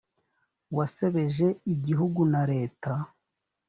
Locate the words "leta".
2.51-2.93